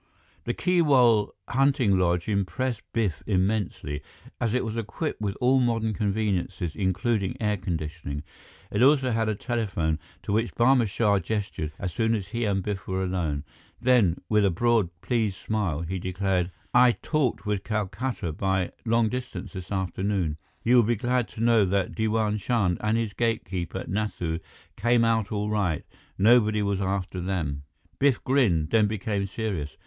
[0.45, 4.01] The Keewal hunting lodge impressed Biff immensely,
[4.39, 8.23] as it was equipped with all modern conveniences including air conditioning.
[8.71, 12.63] It also had a telephone, to which Barma Shah gestured, as soon as he and
[12.63, 13.43] Biff were alone.
[13.79, 19.53] Then, with a broad, pleased smile, he declared: "I talked with Calcutta by long distance
[19.53, 20.37] this afternoon.
[20.63, 24.39] You will be glad to know that Diwan Chand and his gatekeeper, Nathu,
[24.75, 25.85] came out all right.
[26.17, 27.65] Nobody was after them."
[27.99, 29.77] Biff grinned, then became serious.